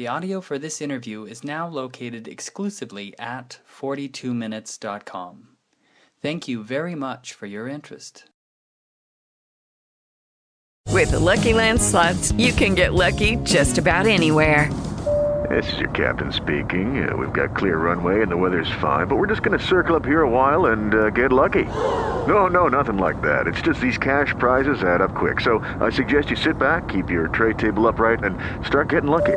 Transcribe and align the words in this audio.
The 0.00 0.08
audio 0.08 0.40
for 0.40 0.58
this 0.58 0.80
interview 0.80 1.26
is 1.26 1.44
now 1.44 1.68
located 1.68 2.26
exclusively 2.26 3.12
at 3.18 3.58
42minutes.com. 3.70 5.48
Thank 6.22 6.48
you 6.48 6.64
very 6.64 6.94
much 6.94 7.34
for 7.34 7.44
your 7.44 7.68
interest. 7.68 8.24
With 10.88 11.10
the 11.10 11.18
Lucky 11.18 11.52
Land 11.52 11.82
slots, 11.82 12.32
you 12.32 12.54
can 12.54 12.74
get 12.74 12.94
lucky 12.94 13.36
just 13.42 13.76
about 13.76 14.06
anywhere. 14.06 14.72
This 15.50 15.70
is 15.74 15.80
your 15.80 15.90
captain 15.90 16.32
speaking. 16.32 17.06
Uh, 17.06 17.14
we've 17.14 17.34
got 17.34 17.54
clear 17.54 17.76
runway 17.76 18.22
and 18.22 18.32
the 18.32 18.38
weather's 18.38 18.70
fine, 18.80 19.06
but 19.06 19.16
we're 19.16 19.26
just 19.26 19.42
going 19.42 19.58
to 19.58 19.66
circle 19.66 19.96
up 19.96 20.06
here 20.06 20.22
a 20.22 20.30
while 20.30 20.66
and 20.72 20.94
uh, 20.94 21.10
get 21.10 21.30
lucky. 21.30 21.64
No, 22.26 22.46
no, 22.46 22.68
nothing 22.68 22.96
like 22.96 23.20
that. 23.20 23.46
It's 23.46 23.60
just 23.60 23.82
these 23.82 23.98
cash 23.98 24.32
prizes 24.38 24.82
add 24.82 25.02
up 25.02 25.14
quick. 25.14 25.40
So 25.42 25.58
I 25.78 25.90
suggest 25.90 26.30
you 26.30 26.36
sit 26.36 26.58
back, 26.58 26.88
keep 26.88 27.10
your 27.10 27.28
tray 27.28 27.52
table 27.52 27.86
upright, 27.86 28.24
and 28.24 28.38
start 28.64 28.88
getting 28.88 29.10
lucky. 29.10 29.36